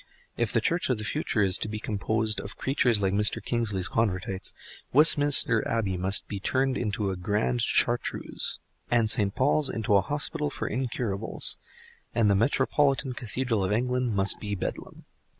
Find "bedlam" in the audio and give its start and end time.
14.55-15.05